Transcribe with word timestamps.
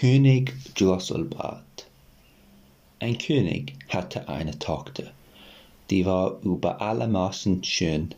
König 0.00 0.54
Drosselbart. 0.76 1.88
Ein 3.00 3.18
König 3.18 3.72
hatte 3.88 4.28
eine 4.28 4.56
Tochter, 4.56 5.10
die 5.90 6.06
war 6.06 6.38
über 6.44 6.80
alle 6.80 7.08
Maßen 7.08 7.64
schön, 7.64 8.14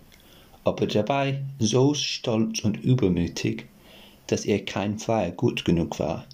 aber 0.63 0.87
dabei 0.87 1.43
so 1.59 1.95
stolz 1.95 2.61
und 2.61 2.77
übermütig, 2.85 3.65
dass 4.27 4.45
ihr 4.45 4.63
kein 4.63 4.99
Fleier 4.99 5.31
gut 5.31 5.65
genug 5.65 5.99
war. 5.99 6.27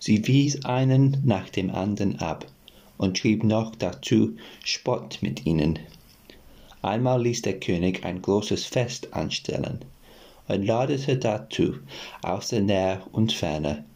Sie 0.00 0.26
wies 0.26 0.66
einen 0.66 1.16
nach 1.24 1.48
dem 1.48 1.70
anderen 1.70 2.18
ab 2.18 2.44
und 2.98 3.16
trieb 3.16 3.42
noch 3.42 3.74
dazu 3.76 4.36
Spott 4.62 5.16
mit 5.22 5.46
ihnen. 5.46 5.78
Einmal 6.82 7.22
ließ 7.22 7.40
der 7.40 7.58
König 7.58 8.04
ein 8.04 8.20
großes 8.20 8.66
Fest 8.66 9.14
anstellen 9.14 9.82
und 10.46 10.66
ladete 10.66 11.16
dazu 11.16 11.76
aus 12.22 12.48
der 12.48 12.60
Nähe 12.60 13.00
und 13.12 13.32
Ferne 13.32 13.86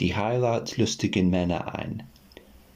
die 0.00 0.14
heiratslustigen 0.14 1.30
Männer 1.30 1.74
ein. 1.74 2.02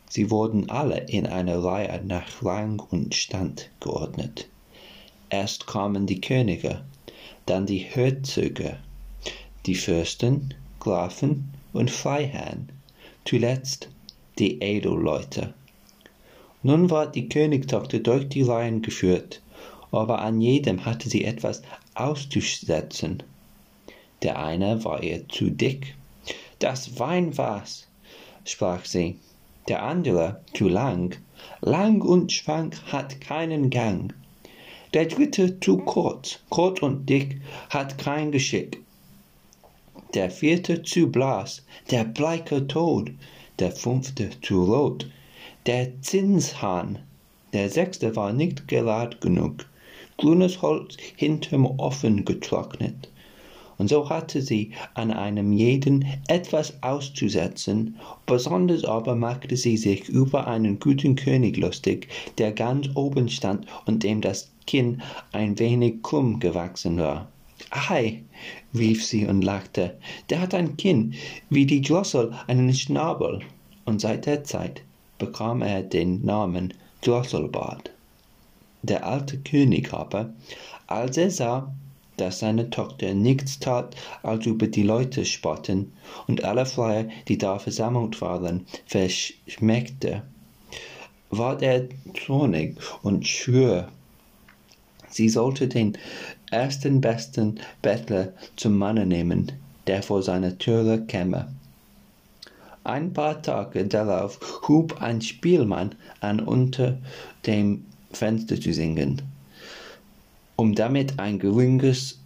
Sie 0.08 0.30
wurden 0.30 0.68
alle 0.68 0.98
in 1.08 1.26
einer 1.26 1.62
Reihe 1.62 2.02
nach 2.04 2.42
Rang 2.42 2.80
und 2.80 3.14
Stand 3.14 3.70
geordnet. 3.80 4.48
Erst 5.30 5.66
kamen 5.66 6.06
die 6.06 6.20
Könige, 6.20 6.82
dann 7.46 7.64
die 7.64 7.78
Herzöge, 7.78 8.76
die 9.64 9.74
Fürsten, 9.74 10.52
Grafen 10.80 11.54
und 11.72 11.90
Freiherren, 11.90 12.68
zuletzt 13.24 13.88
die 14.38 14.60
Edelleute. 14.60 15.54
Nun 16.62 16.90
war 16.90 17.10
die 17.10 17.28
Königstochter 17.28 18.00
durch 18.00 18.28
die 18.28 18.42
Reihen 18.42 18.82
geführt, 18.82 19.40
aber 19.90 20.20
an 20.20 20.40
jedem 20.40 20.84
hatte 20.84 21.08
sie 21.08 21.24
etwas 21.24 21.62
auszusetzen. 21.94 23.22
Der 24.22 24.38
eine 24.38 24.84
war 24.84 25.02
ihr 25.02 25.28
zu 25.28 25.50
dick. 25.50 25.94
Das 26.62 26.96
Wein 27.00 27.36
war's, 27.36 27.88
sprach 28.44 28.84
sie. 28.84 29.18
Der 29.66 29.82
andere 29.82 30.42
zu 30.54 30.68
lang. 30.68 31.16
Lang 31.60 32.02
und 32.02 32.30
schwank 32.30 32.80
hat 32.92 33.20
keinen 33.20 33.68
Gang. 33.68 34.14
Der 34.94 35.06
dritte 35.06 35.58
zu 35.58 35.78
kurz. 35.78 36.38
Kurz 36.50 36.80
und 36.80 37.08
dick 37.08 37.40
hat 37.70 37.98
kein 37.98 38.30
Geschick. 38.30 38.80
Der 40.14 40.30
vierte 40.30 40.84
zu 40.84 41.10
blass. 41.10 41.64
Der 41.90 42.04
bleiche 42.04 42.64
Tod. 42.68 43.10
Der 43.58 43.72
fünfte 43.72 44.30
zu 44.40 44.62
rot. 44.62 45.10
Der 45.66 46.00
Zinshahn. 46.00 47.00
Der 47.52 47.70
sechste 47.70 48.14
war 48.14 48.32
nicht 48.32 48.68
gerad 48.68 49.20
genug 49.20 49.66
grünes 50.22 50.62
Holz 50.62 50.96
hinterm 51.16 51.66
Ofen 51.80 52.24
getrocknet. 52.24 53.08
Und 53.78 53.88
so 53.88 54.08
hatte 54.08 54.42
sie 54.42 54.72
an 54.94 55.10
einem 55.10 55.52
jeden 55.52 56.04
etwas 56.28 56.82
auszusetzen, 56.82 57.96
besonders 58.26 58.84
aber 58.84 59.14
machte 59.14 59.56
sie 59.56 59.76
sich 59.76 60.08
über 60.08 60.46
einen 60.46 60.78
guten 60.78 61.16
König 61.16 61.56
lustig, 61.56 62.08
der 62.38 62.52
ganz 62.52 62.88
oben 62.94 63.28
stand 63.28 63.66
und 63.86 64.02
dem 64.02 64.20
das 64.20 64.50
Kinn 64.66 65.02
ein 65.32 65.58
wenig 65.58 66.02
krumm 66.02 66.40
gewachsen 66.40 66.98
war. 66.98 67.28
Ei, 67.70 68.22
rief 68.74 69.04
sie 69.04 69.26
und 69.26 69.42
lachte, 69.42 69.96
der 70.30 70.40
hat 70.40 70.54
ein 70.54 70.76
Kinn, 70.76 71.14
wie 71.48 71.66
die 71.66 71.80
Drossel 71.80 72.32
einen 72.46 72.72
Schnabel. 72.74 73.40
Und 73.84 74.00
seit 74.00 74.26
der 74.26 74.44
Zeit 74.44 74.82
bekam 75.18 75.62
er 75.62 75.82
den 75.82 76.24
Namen 76.24 76.74
Drosselbart. 77.02 77.90
Der 78.82 79.06
alte 79.06 79.38
König 79.38 79.92
aber, 79.92 80.32
als 80.86 81.16
er 81.16 81.30
sah, 81.30 81.74
dass 82.16 82.40
seine 82.40 82.70
Tochter 82.70 83.14
nichts 83.14 83.58
tat, 83.58 83.96
als 84.22 84.46
über 84.46 84.66
die 84.66 84.82
Leute 84.82 85.24
spotten 85.24 85.92
und 86.26 86.44
alle 86.44 86.66
Freier, 86.66 87.08
die 87.28 87.38
da 87.38 87.58
versammelt 87.58 88.20
waren, 88.20 88.66
verschmeckte, 88.86 90.22
ward 91.30 91.62
er 91.62 91.88
zornig 92.26 92.76
und 93.02 93.26
schwör, 93.26 93.88
sie 95.08 95.28
sollte 95.28 95.68
den 95.68 95.96
ersten 96.50 97.00
besten 97.00 97.58
Bettler 97.80 98.32
zum 98.56 98.76
Manne 98.76 99.06
nehmen, 99.06 99.52
der 99.86 100.02
vor 100.02 100.22
seiner 100.22 100.58
Türe 100.58 101.02
käme. 101.06 101.48
Ein 102.84 103.12
paar 103.12 103.40
Tage 103.42 103.86
darauf 103.86 104.38
hub 104.68 105.00
ein 105.00 105.22
Spielmann 105.22 105.94
an 106.20 106.40
unter 106.40 106.98
dem 107.46 107.84
Fenster 108.12 108.60
zu 108.60 108.72
singen, 108.72 109.22
um 110.56 110.74
damit 110.74 111.18
ein 111.18 111.38
geringes 111.38 112.18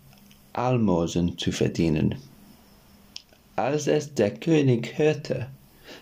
Almosen 0.52 1.38
zu 1.38 1.52
verdienen. 1.52 2.16
Als 3.56 3.86
es 3.86 4.14
der 4.14 4.32
König 4.32 4.98
hörte, 4.98 5.46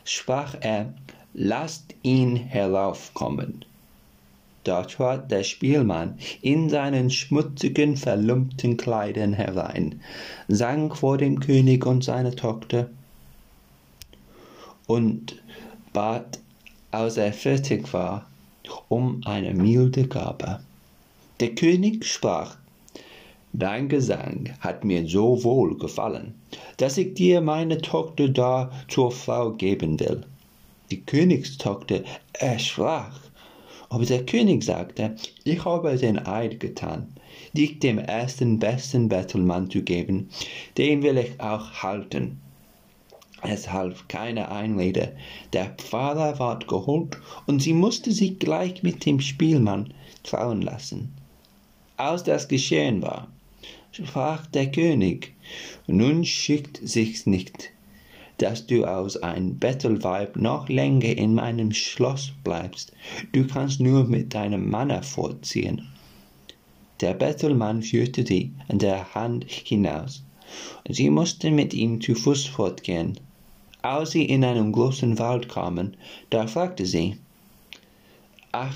sprach 0.04 0.56
er, 0.60 0.92
lasst 1.34 1.94
ihn 2.02 2.36
heraufkommen. 2.36 3.64
Da 4.64 4.82
trat 4.82 5.30
der 5.30 5.42
Spielmann 5.42 6.18
in 6.40 6.70
seinen 6.70 7.10
schmutzigen, 7.10 7.96
verlumpten 7.96 8.78
Kleidern 8.78 9.34
herein, 9.34 10.00
sang 10.48 10.94
vor 10.94 11.18
dem 11.18 11.38
König 11.38 11.84
und 11.84 12.02
seiner 12.02 12.34
Tochter 12.34 12.88
und 14.86 15.42
bat, 15.92 16.38
als 16.90 17.16
er 17.18 17.32
fertig 17.32 17.92
war, 17.92 18.26
um 18.88 19.20
eine 19.26 19.52
milde 19.52 20.08
Gabe. 20.08 20.60
Der 21.40 21.52
König 21.56 22.04
sprach, 22.04 22.58
Dein 23.52 23.88
Gesang 23.88 24.50
hat 24.60 24.84
mir 24.84 25.04
so 25.08 25.42
wohl 25.42 25.76
gefallen, 25.76 26.34
dass 26.76 26.96
ich 26.96 27.14
dir 27.14 27.40
meine 27.40 27.78
Tochter 27.78 28.28
da 28.28 28.70
zur 28.86 29.10
Frau 29.10 29.50
geben 29.50 29.98
will. 29.98 30.24
Die 30.92 31.00
Königstochter 31.00 32.04
erschrak, 32.34 33.14
aber 33.88 34.06
der 34.06 34.24
König 34.24 34.62
sagte, 34.62 35.16
ich 35.42 35.64
habe 35.64 35.96
den 35.96 36.24
Eid 36.24 36.60
getan, 36.60 37.08
dich 37.52 37.80
dem 37.80 37.98
ersten 37.98 38.60
besten 38.60 39.08
Bettelmann 39.08 39.68
zu 39.68 39.82
geben, 39.82 40.30
den 40.78 41.02
will 41.02 41.18
ich 41.18 41.40
auch 41.40 41.82
halten. 41.82 42.40
Es 43.42 43.72
half 43.72 44.06
keine 44.06 44.52
Einrede. 44.52 45.16
Der 45.52 45.70
Pfarrer 45.70 46.38
ward 46.38 46.68
geholt, 46.68 47.18
und 47.46 47.60
sie 47.60 47.72
musste 47.72 48.12
sich 48.12 48.38
gleich 48.38 48.84
mit 48.84 49.04
dem 49.04 49.18
Spielmann 49.18 49.92
trauen 50.22 50.62
lassen. 50.62 51.12
Als 51.96 52.24
das 52.24 52.48
geschehen 52.48 53.02
war, 53.02 53.28
sprach 53.92 54.46
der 54.46 54.70
König, 54.72 55.32
nun 55.86 56.24
schickt 56.24 56.80
sich's 56.82 57.24
nicht, 57.24 57.70
dass 58.38 58.66
du 58.66 58.84
aus 58.84 59.16
ein 59.16 59.58
Bettelweib 59.60 60.36
noch 60.36 60.68
länger 60.68 61.16
in 61.16 61.34
meinem 61.34 61.72
Schloss 61.72 62.32
bleibst. 62.42 62.92
Du 63.32 63.46
kannst 63.46 63.78
nur 63.78 64.04
mit 64.04 64.34
deinem 64.34 64.68
Manne 64.70 65.04
fortziehen. 65.04 65.86
Der 67.00 67.14
Bettelmann 67.14 67.82
führte 67.82 68.26
sie 68.26 68.52
an 68.68 68.80
der 68.80 69.14
Hand 69.14 69.44
hinaus, 69.48 70.24
und 70.84 70.94
sie 70.94 71.10
musste 71.10 71.52
mit 71.52 71.74
ihm 71.74 72.00
zu 72.00 72.16
Fuß 72.16 72.46
fortgehen. 72.46 73.20
Als 73.82 74.12
sie 74.12 74.24
in 74.24 74.44
einen 74.44 74.72
großen 74.72 75.18
Wald 75.18 75.48
kamen, 75.48 75.96
da 76.30 76.46
fragte 76.48 76.86
sie, 76.86 77.18
Ach, 78.50 78.74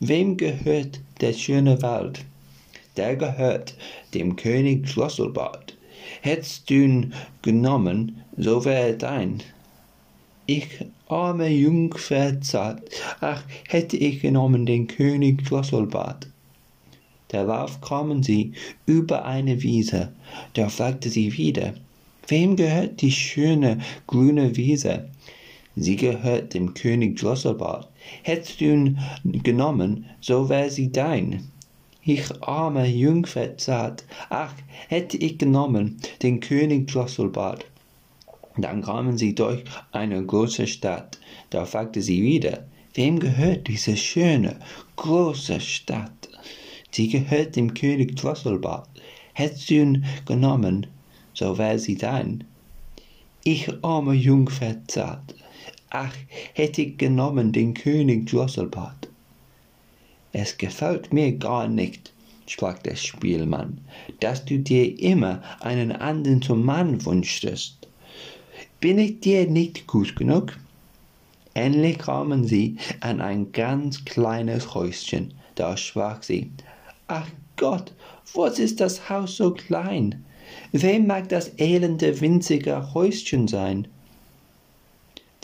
wem 0.00 0.36
gehört 0.36 1.00
der 1.20 1.32
schöne 1.32 1.80
Wald? 1.82 2.24
Der 2.96 3.16
gehört 3.16 3.74
dem 4.14 4.36
König 4.36 4.88
Schlosselbart. 4.88 5.76
Du 6.66 6.74
ihn 6.74 7.14
genommen, 7.42 8.22
so 8.36 8.64
wär 8.64 8.94
dein. 8.94 9.42
Ich, 10.46 10.84
arme 11.08 11.48
Jungfer 11.48 12.40
zart, 12.40 12.82
ach, 13.20 13.42
hätte 13.68 13.96
ich 13.96 14.20
genommen 14.20 14.66
den 14.66 14.86
König 14.86 15.46
Schlosselbart. 15.46 16.26
Darauf 17.28 17.80
kamen 17.80 18.22
sie 18.22 18.52
über 18.86 19.24
eine 19.24 19.62
Wiese, 19.62 20.12
da 20.54 20.68
fragte 20.68 21.08
sie 21.08 21.36
wieder, 21.36 21.74
Wem 22.30 22.54
gehört 22.54 23.00
die 23.00 23.10
schöne 23.10 23.80
grüne 24.06 24.56
Wiese? 24.56 25.08
Sie 25.74 25.96
gehört 25.96 26.54
dem 26.54 26.74
König 26.74 27.18
Drosselbart. 27.18 27.88
Hättest 28.22 28.60
du 28.60 28.66
ihn 28.66 28.98
genommen, 29.24 30.06
so 30.20 30.48
wär 30.48 30.70
sie 30.70 30.92
dein. 30.92 31.48
Ich 32.02 32.24
arme 32.42 32.86
Jungfer 32.86 33.58
zart, 33.58 34.06
ach, 34.30 34.54
hätte 34.88 35.18
ich 35.18 35.36
genommen 35.36 36.00
den 36.22 36.40
König 36.40 36.88
Drosselbart. 36.88 37.66
Dann 38.56 38.80
kamen 38.80 39.18
sie 39.18 39.34
durch 39.34 39.64
eine 39.92 40.24
große 40.24 40.66
Stadt. 40.66 41.18
Da 41.50 41.66
fragte 41.66 42.00
sie 42.00 42.22
wieder, 42.22 42.64
wem 42.94 43.20
gehört 43.20 43.68
diese 43.68 43.98
schöne, 43.98 44.56
große 44.96 45.60
Stadt? 45.60 46.30
Sie 46.90 47.08
gehört 47.08 47.56
dem 47.56 47.74
König 47.74 48.16
Drosselbart. 48.16 48.88
Hättest 49.34 49.68
du 49.68 49.74
ihn 49.74 50.04
genommen, 50.24 50.86
so 51.34 51.58
wär 51.58 51.78
sie 51.78 51.96
dein. 51.96 52.44
Ich 53.44 53.68
armer 53.84 54.14
Jungfer 54.14 54.76
zart, 54.86 55.34
ach, 55.90 56.14
hätt 56.54 56.78
ich 56.78 56.96
genommen 56.96 57.52
den 57.52 57.74
König 57.74 58.26
Drosselbart. 58.26 59.09
Es 60.32 60.58
gefällt 60.58 61.12
mir 61.12 61.32
gar 61.32 61.66
nicht, 61.66 62.12
sprach 62.46 62.78
der 62.78 62.96
Spielmann, 62.96 63.78
dass 64.20 64.44
du 64.44 64.58
dir 64.58 64.98
immer 65.00 65.42
einen 65.60 65.92
anderen 65.92 66.40
zum 66.42 66.64
Mann 66.64 67.04
wünschtest. 67.04 67.76
bin 68.80 68.98
ich 68.98 69.20
dir 69.20 69.48
nicht 69.48 69.86
gut 69.86 70.16
genug? 70.16 70.56
Endlich 71.54 71.98
kamen 71.98 72.46
sie 72.46 72.76
an 73.00 73.20
ein 73.20 73.50
ganz 73.52 74.04
kleines 74.04 74.74
Häuschen. 74.74 75.34
Da 75.56 75.76
sprach 75.76 76.22
sie, 76.22 76.52
Ach 77.08 77.26
Gott, 77.56 77.92
was 78.34 78.58
ist 78.58 78.80
das 78.80 79.10
Haus 79.10 79.36
so 79.36 79.52
klein? 79.52 80.24
Wem 80.72 81.06
mag 81.06 81.28
das 81.28 81.50
elende 81.58 82.20
winzige 82.20 82.94
Häuschen 82.94 83.48
sein? 83.48 83.88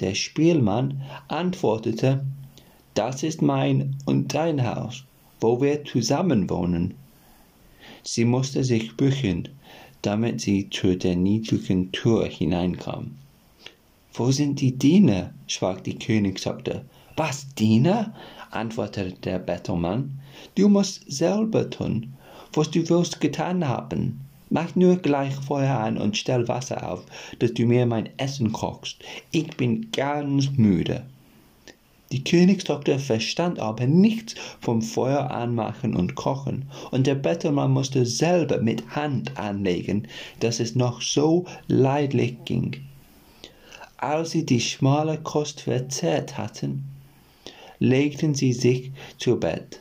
Der 0.00 0.14
Spielmann 0.14 1.02
antwortete, 1.28 2.24
Das 2.96 3.22
ist 3.22 3.42
mein 3.42 3.94
und 4.06 4.32
dein 4.32 4.66
Haus, 4.66 5.04
wo 5.38 5.60
wir 5.60 5.84
zusammen 5.84 6.48
wohnen. 6.48 6.94
Sie 8.02 8.24
musste 8.24 8.64
sich 8.64 8.96
bücken, 8.96 9.50
damit 10.00 10.40
sie 10.40 10.70
zu 10.70 10.96
der 10.96 11.14
niedrigen 11.14 11.92
Tür 11.92 12.24
hineinkam. 12.24 13.10
Wo 14.14 14.30
sind 14.30 14.62
die 14.62 14.78
Diener? 14.78 15.34
sprach 15.46 15.82
die 15.82 15.98
Königstochter. 15.98 16.86
Was, 17.16 17.54
Diener? 17.54 18.14
antwortete 18.50 19.12
der 19.20 19.40
Bettelmann. 19.40 20.18
Du 20.54 20.70
musst 20.70 21.04
selber 21.06 21.68
tun, 21.68 22.14
was 22.54 22.70
du 22.70 22.88
willst 22.88 23.20
getan 23.20 23.68
haben. 23.68 24.22
Mach 24.48 24.74
nur 24.74 24.96
gleich 24.96 25.34
Feuer 25.34 25.80
an 25.80 25.98
und 25.98 26.16
stell 26.16 26.48
Wasser 26.48 26.90
auf, 26.90 27.04
dass 27.40 27.52
du 27.52 27.66
mir 27.66 27.84
mein 27.84 28.08
Essen 28.16 28.52
kochst. 28.52 29.04
Ich 29.32 29.54
bin 29.58 29.90
ganz 29.92 30.48
müde. 30.56 31.04
Die 32.12 32.22
Königstochter 32.22 33.00
verstand 33.00 33.58
aber 33.58 33.86
nichts 33.86 34.36
vom 34.60 34.80
Feuer 34.80 35.30
anmachen 35.30 35.96
und 35.96 36.14
kochen, 36.14 36.66
und 36.92 37.06
der 37.06 37.16
Bettelmann 37.16 37.72
musste 37.72 38.06
selber 38.06 38.58
mit 38.58 38.94
Hand 38.94 39.36
anlegen, 39.36 40.06
dass 40.38 40.60
es 40.60 40.76
noch 40.76 41.02
so 41.02 41.46
leidlich 41.66 42.36
ging. 42.44 42.76
Als 43.96 44.30
sie 44.30 44.46
die 44.46 44.60
schmale 44.60 45.18
Kost 45.18 45.62
verzehrt 45.62 46.38
hatten, 46.38 46.84
legten 47.80 48.34
sie 48.34 48.52
sich 48.52 48.92
zu 49.18 49.40
Bett. 49.40 49.80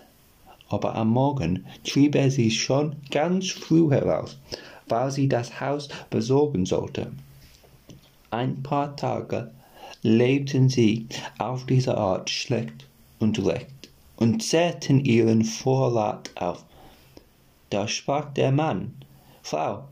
Aber 0.70 0.96
am 0.96 1.10
Morgen 1.10 1.66
trieb 1.84 2.16
er 2.16 2.32
sie 2.32 2.50
schon 2.50 2.96
ganz 3.12 3.52
früh 3.52 3.90
heraus, 3.92 4.40
weil 4.88 5.12
sie 5.12 5.30
das 5.30 5.62
Haus 5.62 5.90
besorgen 6.10 6.66
sollte. 6.66 7.12
Ein 8.32 8.64
paar 8.64 8.96
Tage 8.96 9.52
lebten 10.06 10.70
sie 10.70 11.08
auf 11.40 11.66
diese 11.66 11.98
Art 11.98 12.30
schlecht 12.30 12.88
und 13.18 13.44
recht 13.44 13.90
und 14.18 14.44
zehrten 14.44 15.04
ihren 15.04 15.44
Vorrat 15.44 16.30
auf. 16.36 16.64
Da 17.72 17.88
sprach 17.88 18.32
der 18.34 18.52
Mann, 18.52 18.94
Frau, 19.42 19.88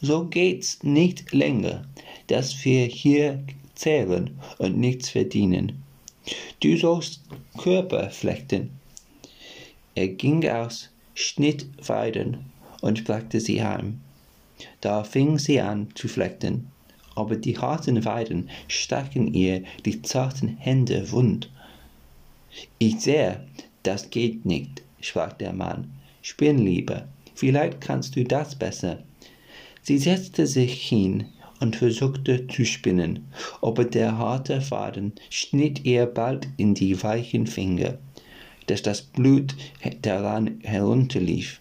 so 0.00 0.24
geht's 0.24 0.82
nicht 0.82 1.34
länger, 1.34 1.84
dass 2.28 2.64
wir 2.64 2.86
hier 2.86 3.44
zehren 3.74 4.38
und 4.56 4.78
nichts 4.78 5.10
verdienen. 5.10 5.82
Du 6.60 6.74
sollst 6.78 7.20
Körper 7.58 8.08
flechten. 8.08 8.70
Er 9.94 10.08
ging 10.08 10.48
aus, 10.48 10.88
schnitt 11.12 11.66
Weiden 11.86 12.46
und 12.80 13.04
brachte 13.04 13.38
sie 13.38 13.62
heim. 13.62 14.00
Da 14.80 15.04
fing 15.04 15.38
sie 15.38 15.60
an 15.60 15.88
zu 15.94 16.08
flechten 16.08 16.70
aber 17.18 17.34
die 17.34 17.58
harten 17.58 18.04
Weiden 18.04 18.48
stachen 18.68 19.34
ihr 19.34 19.64
die 19.84 20.02
zarten 20.02 20.56
Hände 20.56 21.10
wund. 21.10 21.50
Ich 22.78 23.00
sehe, 23.00 23.44
das 23.82 24.10
geht 24.10 24.46
nicht, 24.46 24.82
sprach 25.00 25.32
der 25.32 25.52
Mann. 25.52 25.90
Spinn 26.22 26.58
lieber, 26.58 27.08
vielleicht 27.34 27.80
kannst 27.80 28.14
du 28.14 28.22
das 28.22 28.54
besser. 28.54 29.02
Sie 29.82 29.98
setzte 29.98 30.46
sich 30.46 30.86
hin 30.86 31.26
und 31.58 31.74
versuchte 31.74 32.46
zu 32.46 32.64
spinnen, 32.64 33.26
aber 33.62 33.84
der 33.84 34.16
harte 34.16 34.60
Faden 34.60 35.12
schnitt 35.28 35.84
ihr 35.84 36.06
bald 36.06 36.46
in 36.56 36.74
die 36.74 37.02
weichen 37.02 37.48
Finger, 37.48 37.98
dass 38.68 38.82
das 38.82 39.02
Blut 39.02 39.56
daran 40.02 40.60
herunterlief. 40.62 41.60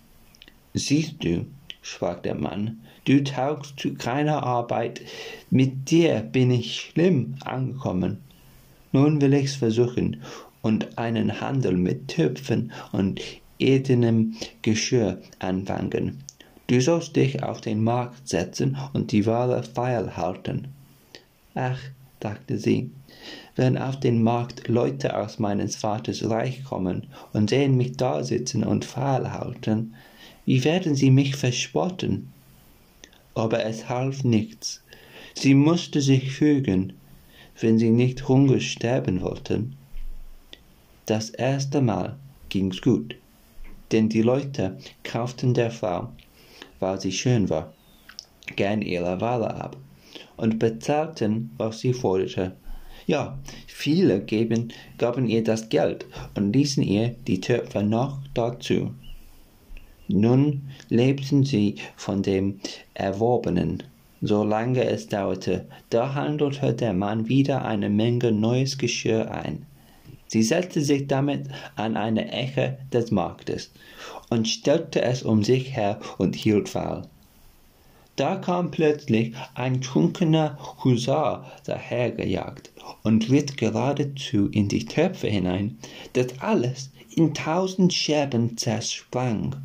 Siehst 0.75 1.23
du, 1.23 1.47
sprach 1.87 2.21
der 2.21 2.35
Mann, 2.35 2.79
du 3.05 3.23
taugst 3.23 3.79
zu 3.79 3.93
keiner 3.93 4.43
Arbeit, 4.43 5.01
mit 5.49 5.89
dir 5.89 6.19
bin 6.19 6.51
ich 6.51 6.75
schlimm 6.75 7.35
angekommen. 7.45 8.17
Nun 8.91 9.21
will 9.21 9.33
ich's 9.33 9.55
versuchen 9.55 10.21
und 10.61 10.97
einen 10.97 11.39
Handel 11.39 11.77
mit 11.77 12.09
Töpfen 12.09 12.71
und 12.91 13.21
edenem 13.57 14.35
Geschirr 14.61 15.21
anfangen. 15.39 16.23
Du 16.67 16.81
sollst 16.81 17.15
dich 17.15 17.43
auf 17.43 17.61
den 17.61 17.81
Markt 17.83 18.27
setzen 18.27 18.77
und 18.93 19.13
die 19.13 19.25
Ware 19.25 19.63
feil 19.63 20.17
halten. 20.17 20.67
Ach, 21.55 21.79
dachte 22.19 22.57
sie, 22.57 22.91
wenn 23.55 23.77
auf 23.77 23.99
den 23.99 24.21
Markt 24.21 24.67
Leute 24.67 25.17
aus 25.17 25.39
meines 25.39 25.77
Vaters 25.77 26.29
Reich 26.29 26.63
kommen 26.65 27.07
und 27.31 27.49
sehen 27.49 27.77
mich 27.77 27.95
da 27.95 28.23
sitzen 28.23 28.63
und 28.63 28.83
feil 28.83 29.31
halten, 29.31 29.95
wie 30.47 30.63
werden 30.63 30.95
sie 30.95 31.11
mich 31.11 31.35
verspotten? 31.35 32.33
aber 33.37 33.65
es 33.65 33.87
half 33.87 34.23
nichts. 34.23 34.81
Sie 35.35 35.53
musste 35.53 36.01
sich 36.01 36.31
fügen, 36.31 36.93
wenn 37.59 37.77
sie 37.77 37.91
nicht 37.91 38.27
Hunger 38.27 38.59
sterben 38.59 39.21
wollten. 39.21 39.75
Das 41.05 41.29
erste 41.29 41.81
Mal 41.81 42.17
ging's 42.49 42.81
gut, 42.81 43.15
denn 43.91 44.09
die 44.09 44.21
Leute 44.21 44.77
kauften 45.03 45.53
der 45.53 45.71
Frau, 45.71 46.09
weil 46.79 46.99
sie 46.99 47.11
schön 47.11 47.49
war, 47.49 47.73
gern 48.55 48.81
ihre 48.81 49.21
Ware 49.21 49.53
ab 49.53 49.77
und 50.35 50.59
bezahlten, 50.59 51.51
was 51.57 51.79
sie 51.79 51.93
forderte. 51.93 52.55
Ja, 53.05 53.37
viele 53.67 54.19
geben, 54.21 54.73
gaben 54.97 55.27
ihr 55.27 55.43
das 55.43 55.69
Geld 55.69 56.05
und 56.35 56.53
ließen 56.53 56.83
ihr 56.83 57.15
die 57.27 57.39
Töpfe 57.39 57.83
noch 57.83 58.19
dazu. 58.33 58.91
Nun 60.07 60.69
lebten 60.89 61.43
sie 61.43 61.75
von 61.95 62.23
dem 62.23 62.59
Erworbenen, 62.93 63.83
solange 64.21 64.85
es 64.85 65.07
dauerte. 65.07 65.65
Da 65.89 66.13
handelte 66.13 66.73
der 66.73 66.93
Mann 66.93 67.27
wieder 67.27 67.65
eine 67.65 67.89
Menge 67.89 68.31
neues 68.31 68.77
Geschirr 68.77 69.31
ein. 69.31 69.65
Sie 70.27 70.43
setzte 70.43 70.81
sich 70.81 71.07
damit 71.07 71.47
an 71.75 71.95
eine 71.97 72.31
Ecke 72.31 72.77
des 72.91 73.11
Marktes 73.11 73.71
und 74.29 74.47
stellte 74.47 75.01
es 75.01 75.23
um 75.23 75.43
sich 75.43 75.75
her 75.75 75.99
und 76.17 76.35
hielt 76.35 76.73
Wahl. 76.75 77.07
Da 78.17 78.35
kam 78.35 78.71
plötzlich 78.71 79.35
ein 79.53 79.79
trunkener 79.81 80.57
Husar 80.83 81.51
dahergejagt 81.65 82.71
und 83.03 83.29
ritt 83.29 83.57
geradezu 83.57 84.47
in 84.47 84.67
die 84.67 84.85
Töpfe 84.85 85.27
hinein, 85.27 85.77
dass 86.13 86.39
alles 86.39 86.89
in 87.17 87.33
tausend 87.33 87.91
Scherben 87.93 88.57
zersprang. 88.57 89.55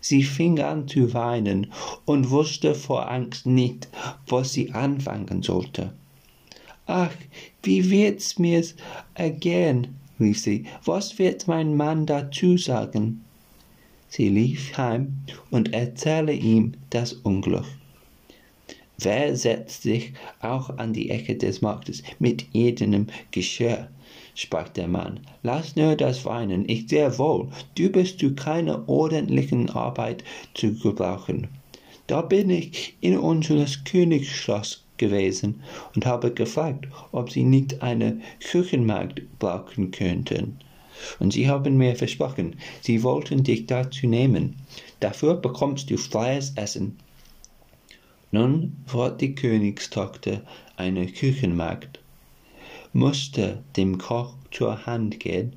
Sie 0.00 0.24
fing 0.24 0.58
an 0.58 0.88
zu 0.88 1.14
weinen 1.14 1.72
und 2.04 2.30
wusste 2.30 2.74
vor 2.74 3.08
Angst 3.08 3.46
nicht, 3.46 3.88
was 4.26 4.52
sie 4.52 4.72
anfangen 4.72 5.42
sollte. 5.42 5.92
Ach, 6.86 7.14
wie 7.62 7.88
wird's 7.90 8.38
mir's 8.38 8.74
ergehen? 9.14 9.96
rief 10.18 10.40
sie. 10.40 10.66
Was 10.84 11.18
wird 11.18 11.46
mein 11.46 11.76
Mann 11.76 12.04
dazu 12.04 12.56
sagen? 12.56 13.24
Sie 14.08 14.28
lief 14.28 14.76
heim 14.76 15.18
und 15.50 15.72
erzählte 15.72 16.32
ihm 16.32 16.72
das 16.90 17.12
Unglück. 17.12 17.66
Wer 18.98 19.36
setzt 19.36 19.82
sich 19.82 20.14
auch 20.40 20.70
an 20.78 20.92
die 20.92 21.10
Ecke 21.10 21.36
des 21.36 21.60
Marktes 21.60 22.02
mit 22.18 22.46
jenem 22.52 23.08
Geschirr? 23.30 23.88
Sprach 24.36 24.68
der 24.68 24.86
Mann, 24.86 25.20
lass 25.42 25.76
nur 25.76 25.96
das 25.96 26.24
Weinen, 26.24 26.68
ich 26.68 26.88
sehe 26.88 27.18
wohl, 27.18 27.48
du 27.74 27.88
bist 27.88 28.20
zu 28.20 28.34
keiner 28.34 28.88
ordentlichen 28.88 29.70
Arbeit 29.70 30.22
zu 30.54 30.74
gebrauchen. 30.74 31.48
Da 32.06 32.22
bin 32.22 32.50
ich 32.50 32.96
in 33.00 33.18
unseres 33.18 33.82
Königsschloss 33.82 34.84
gewesen 34.98 35.62
und 35.94 36.06
habe 36.06 36.32
gefragt, 36.32 36.86
ob 37.12 37.30
sie 37.30 37.44
nicht 37.44 37.82
eine 37.82 38.20
Küchenmagd 38.40 39.22
brauchen 39.38 39.90
könnten. 39.90 40.58
Und 41.18 41.32
sie 41.32 41.48
haben 41.48 41.76
mir 41.78 41.96
versprochen, 41.96 42.56
sie 42.82 43.02
wollten 43.02 43.42
dich 43.42 43.66
dazu 43.66 44.06
nehmen. 44.06 44.56
Dafür 45.00 45.34
bekommst 45.34 45.90
du 45.90 45.96
freies 45.96 46.52
Essen. 46.56 46.96
Nun 48.32 48.76
ward 48.92 49.20
die 49.20 49.34
Königstochter 49.34 50.42
eine 50.76 51.06
Küchenmagd, 51.06 52.00
musste 52.96 53.62
dem 53.76 53.98
Koch 53.98 54.32
zur 54.50 54.86
Hand 54.86 55.20
gehen 55.20 55.52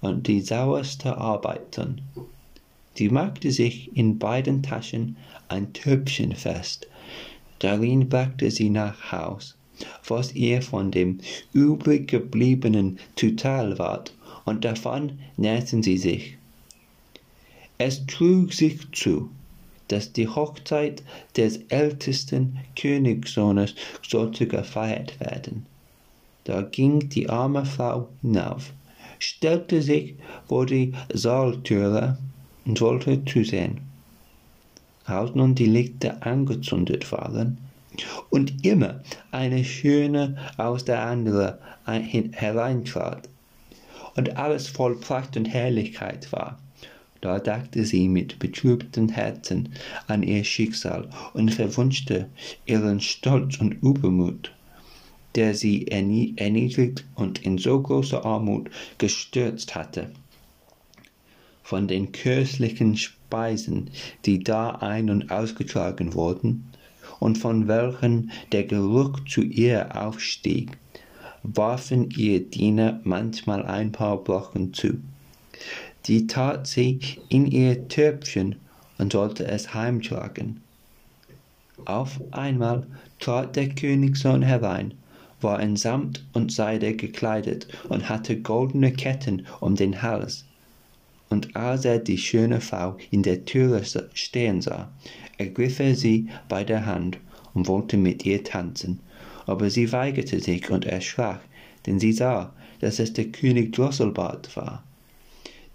und 0.00 0.28
die 0.28 0.40
sauerste 0.40 1.18
arbeiten. 1.18 2.02
Sie 2.94 3.08
machte 3.08 3.50
sich 3.50 3.96
in 3.96 4.20
beiden 4.20 4.62
Taschen 4.62 5.16
ein 5.48 5.72
Töpfchen 5.72 6.36
fest, 6.36 6.86
darin 7.58 8.08
brachte 8.08 8.48
sie 8.52 8.70
nach 8.70 9.10
Haus, 9.10 9.56
was 10.06 10.34
ihr 10.34 10.62
von 10.62 10.92
dem 10.92 11.18
übrig 11.52 12.08
gebliebenen 12.08 13.00
zuteil 13.16 13.76
ward, 13.78 14.14
und 14.44 14.64
davon 14.64 15.18
nährten 15.36 15.82
sie 15.82 15.98
sich. 15.98 16.36
Es 17.76 18.06
trug 18.06 18.52
sich 18.52 18.78
zu, 18.92 19.30
dass 19.88 20.12
die 20.12 20.28
Hochzeit 20.28 21.02
des 21.36 21.56
ältesten 21.70 22.58
Königssohnes 22.76 23.74
sollte 24.06 24.46
gefeiert 24.46 25.18
werden. 25.18 25.66
Da 26.44 26.60
ging 26.62 27.08
die 27.08 27.28
arme 27.28 27.64
Frau 27.64 28.08
hinauf, 28.20 28.72
stellte 29.18 29.80
sich 29.80 30.16
vor 30.46 30.66
die 30.66 30.92
Saaltüre 31.12 32.18
und 32.66 32.80
wollte 32.80 33.24
zusehen. 33.24 33.80
Als 35.06 35.34
nun 35.34 35.54
die 35.54 35.66
Lichter 35.66 36.26
angezündet 36.26 37.10
waren 37.12 37.58
und 38.30 38.64
immer 38.64 39.00
eine 39.30 39.64
schöne 39.64 40.36
aus 40.56 40.84
der 40.84 41.04
andere 41.04 41.58
hereintrat 41.86 43.28
und 44.16 44.36
alles 44.36 44.68
voll 44.68 44.96
Pracht 44.96 45.36
und 45.36 45.46
Herrlichkeit 45.46 46.30
war, 46.32 46.58
da 47.20 47.38
dachte 47.38 47.84
sie 47.86 48.08
mit 48.08 48.38
betrübtem 48.38 49.08
Herzen 49.08 49.70
an 50.08 50.22
ihr 50.22 50.44
Schicksal 50.44 51.08
und 51.32 51.54
verwünschte 51.54 52.28
ihren 52.66 53.00
Stolz 53.00 53.58
und 53.60 53.82
Übermut, 53.82 54.52
der 55.34 55.54
sie 55.54 55.86
erniedrigt 55.88 57.04
und 57.14 57.44
in 57.44 57.58
so 57.58 57.80
große 57.80 58.24
Armut 58.24 58.70
gestürzt 58.98 59.74
hatte. 59.74 60.10
Von 61.62 61.88
den 61.88 62.12
köstlichen 62.12 62.96
Speisen, 62.96 63.90
die 64.26 64.44
da 64.44 64.70
ein- 64.70 65.10
und 65.10 65.30
ausgetragen 65.30 66.14
wurden, 66.14 66.70
und 67.20 67.38
von 67.38 67.68
welchen 67.68 68.30
der 68.52 68.64
Geruch 68.64 69.20
zu 69.28 69.42
ihr 69.42 70.00
aufstieg, 70.00 70.76
warfen 71.42 72.10
ihr 72.10 72.40
Diener 72.40 73.00
manchmal 73.04 73.64
ein 73.64 73.92
paar 73.92 74.22
Brocken 74.22 74.72
zu 74.72 74.98
die 76.06 76.26
tat 76.26 76.66
sie 76.66 77.00
in 77.28 77.46
ihr 77.46 77.88
Töpfchen 77.88 78.56
und 78.98 79.12
sollte 79.12 79.46
es 79.46 79.72
heimtragen. 79.72 80.60
Auf 81.86 82.20
einmal 82.30 82.86
trat 83.18 83.56
der 83.56 83.70
Königssohn 83.70 84.42
herein, 84.42 84.94
war 85.44 85.60
in 85.60 85.76
Samt 85.76 86.24
und 86.32 86.50
Seide 86.50 86.94
gekleidet 86.94 87.68
und 87.88 88.08
hatte 88.08 88.40
goldene 88.40 88.92
Ketten 88.92 89.46
um 89.60 89.76
den 89.76 90.02
Hals. 90.02 90.44
Und 91.30 91.54
als 91.54 91.84
er 91.84 91.98
die 91.98 92.18
schöne 92.18 92.60
Frau 92.60 92.96
in 93.10 93.22
der 93.22 93.44
Türe 93.44 93.82
stehen 94.14 94.60
sah, 94.60 94.90
ergriff 95.38 95.78
er 95.78 95.94
sie 95.94 96.28
bei 96.48 96.64
der 96.64 96.86
Hand 96.86 97.18
und 97.54 97.68
wollte 97.68 97.96
mit 97.96 98.26
ihr 98.26 98.42
tanzen. 98.42 98.98
Aber 99.46 99.70
sie 99.70 99.92
weigerte 99.92 100.40
sich 100.40 100.70
und 100.70 100.86
erschrak, 100.86 101.40
denn 101.86 102.00
sie 102.00 102.12
sah, 102.12 102.52
dass 102.80 102.98
es 102.98 103.12
der 103.12 103.26
König 103.26 103.72
Drosselbart 103.72 104.56
war 104.56 104.82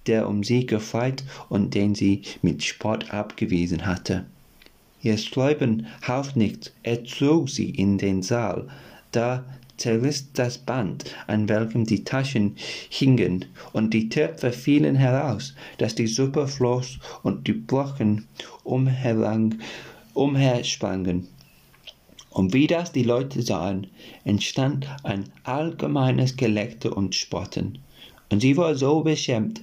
der 0.09 0.27
um 0.27 0.43
sie 0.43 0.65
gefreit 0.65 1.23
und 1.49 1.75
den 1.75 1.93
sie 1.93 2.23
mit 2.41 2.63
Spott 2.63 3.13
abgewiesen 3.13 3.85
hatte. 3.85 4.25
Ihr 5.01 5.17
Sträuben 5.17 5.85
half 6.01 6.35
nichts, 6.35 6.73
er 6.83 7.05
zog 7.05 7.49
sie 7.49 7.69
in 7.69 7.97
den 7.97 8.21
Saal, 8.21 8.67
da 9.12 9.44
zerriss 9.78 10.32
das 10.34 10.58
Band, 10.58 11.06
an 11.28 11.48
welchem 11.48 11.86
die 11.86 12.04
Taschen 12.04 12.56
hingen, 12.89 13.46
und 13.74 13.94
die 13.94 14.10
Töpfe 14.10 14.51
fielen 14.51 14.96
heraus, 14.96 15.54
dass 15.78 15.96
die 15.96 16.08
Suppe 16.08 16.48
floß 16.48 17.00
und 17.24 17.48
die 17.48 17.54
Brocken 17.54 18.25
umhersprangen. 18.63 21.28
Und 22.30 22.54
wie 22.54 22.68
das 22.68 22.92
die 22.92 23.04
Leute 23.04 23.42
sahen, 23.42 23.88
entstand 24.24 24.88
ein 25.04 25.25
allgemeines 25.44 26.38
Gelächter 26.38 26.96
und 26.96 27.16
Spotten. 27.16 27.80
Und 28.30 28.42
sie 28.42 28.56
war 28.56 28.75
so 28.75 29.01
beschämt, 29.01 29.62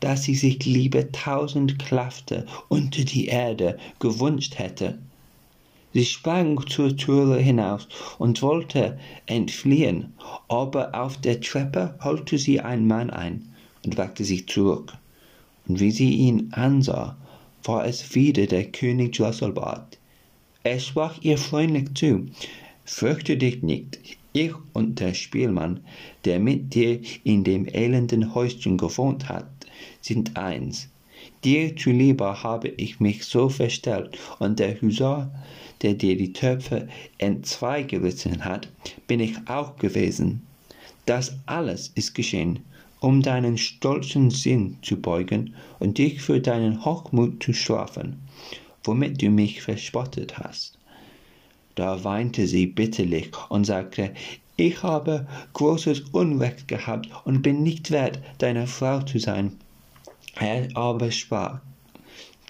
dass 0.00 0.24
sie 0.24 0.34
sich 0.34 0.64
lieber 0.66 1.10
tausend 1.12 1.78
Klafter 1.78 2.44
unter 2.68 3.04
die 3.04 3.26
Erde 3.26 3.78
gewünscht 4.00 4.58
hätte. 4.58 4.98
Sie 5.94 6.04
sprang 6.06 6.66
zur 6.66 6.96
Türe 6.96 7.38
hinaus 7.38 7.86
und 8.18 8.40
wollte 8.40 8.98
entfliehen, 9.26 10.14
aber 10.48 10.94
auf 10.94 11.18
der 11.18 11.40
Treppe 11.40 11.98
holte 12.02 12.38
sie 12.38 12.60
ein 12.60 12.86
Mann 12.86 13.10
ein 13.10 13.52
und 13.84 13.98
wagte 13.98 14.24
sich 14.24 14.46
zurück. 14.46 14.94
Und 15.68 15.80
wie 15.80 15.90
sie 15.90 16.14
ihn 16.14 16.48
ansah, 16.52 17.16
war 17.64 17.86
es 17.86 18.14
wieder 18.14 18.46
der 18.46 18.64
König 18.64 19.16
Drosselbart. 19.16 19.98
Er 20.64 20.80
sprach 20.80 21.18
ihr 21.20 21.38
freundlich 21.38 21.94
zu, 21.94 22.26
Fürchte 22.84 23.36
dich 23.36 23.62
nicht, 23.62 23.98
ich 24.32 24.54
und 24.72 24.98
der 24.98 25.14
Spielmann, 25.14 25.80
der 26.24 26.40
mit 26.40 26.74
dir 26.74 27.00
in 27.22 27.44
dem 27.44 27.66
elenden 27.66 28.34
Häuschen 28.34 28.78
gewohnt 28.78 29.28
hat, 29.28 29.50
sind 30.00 30.36
eins. 30.36 30.88
Dir 31.44 31.76
zuliebe 31.76 32.42
habe 32.42 32.68
ich 32.68 32.98
mich 32.98 33.24
so 33.24 33.48
verstellt, 33.48 34.18
und 34.38 34.58
der 34.58 34.80
Husar, 34.80 35.32
der 35.82 35.94
dir 35.94 36.16
die 36.16 36.32
Töpfe 36.32 36.88
entzweigerissen 37.18 38.44
hat, 38.44 38.68
bin 39.06 39.20
ich 39.20 39.36
auch 39.46 39.76
gewesen. 39.76 40.42
Das 41.06 41.36
alles 41.46 41.88
ist 41.94 42.14
geschehen, 42.14 42.60
um 43.00 43.20
deinen 43.22 43.58
stolzen 43.58 44.30
Sinn 44.30 44.78
zu 44.82 45.00
beugen 45.00 45.54
und 45.80 45.98
dich 45.98 46.22
für 46.22 46.40
deinen 46.40 46.84
Hochmut 46.84 47.42
zu 47.42 47.52
strafen, 47.52 48.20
womit 48.84 49.20
du 49.20 49.28
mich 49.28 49.62
verspottet 49.62 50.38
hast. 50.38 50.78
Da 51.74 52.04
weinte 52.04 52.46
sie 52.46 52.66
bitterlich 52.66 53.30
und 53.48 53.64
sagte, 53.64 54.12
ich 54.56 54.82
habe 54.82 55.26
großes 55.54 56.00
Unrecht 56.12 56.68
gehabt 56.68 57.08
und 57.24 57.42
bin 57.42 57.62
nicht 57.62 57.90
wert, 57.90 58.20
deine 58.38 58.66
Frau 58.66 59.00
zu 59.00 59.18
sein. 59.18 59.58
Er 60.38 60.68
aber 60.76 61.10
sprach, 61.10 61.60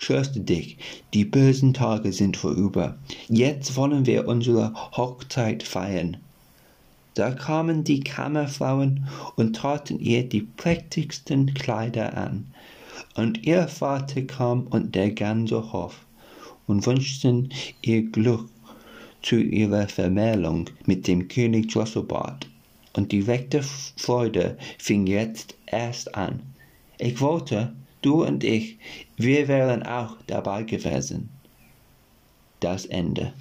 Tröste 0.03 0.41
dich, 0.41 0.79
die 1.15 1.25
bösen 1.25 1.75
Tage 1.75 2.13
sind 2.13 2.37
vorüber. 2.37 2.97
Jetzt 3.29 3.77
wollen 3.77 4.05
wir 4.05 4.27
unsere 4.27 4.75
Hochzeit 4.97 5.63
feiern. 5.63 6.17
Da 7.15 7.31
kamen 7.31 7.85
die 7.85 8.01
Kammerfrauen 8.01 9.07
und 9.37 9.55
taten 9.55 10.01
ihr 10.01 10.29
die 10.29 10.41
prächtigsten 10.41 11.55
Kleider 11.55 12.17
an. 12.17 12.53
Und 13.15 13.47
ihr 13.47 13.69
Vater 13.69 14.23
kam 14.23 14.67
und 14.67 14.97
der 14.97 15.13
ganze 15.13 15.73
Hof 15.73 16.05
und 16.67 16.85
wünschten 16.85 17.51
ihr 17.83 18.03
Glück 18.03 18.49
zu 19.23 19.37
ihrer 19.37 19.87
Vermählung 19.87 20.69
mit 20.85 21.07
dem 21.07 21.29
König 21.29 21.73
Drosselbart. 21.73 22.49
Und 22.95 23.13
die 23.13 23.29
weckte 23.29 23.63
Freude 23.97 24.59
fing 24.79 25.07
jetzt 25.07 25.55
erst 25.67 26.17
an. 26.17 26.41
Ich 26.99 27.21
wollte, 27.21 27.73
du 28.03 28.25
und 28.25 28.45
ich, 28.45 28.79
wir 29.17 29.49
wären 29.49 29.83
auch 29.83 30.17
dabei 30.27 30.65
gewesen. 30.65 31.31
Das 32.61 32.87
Ende. 32.87 33.35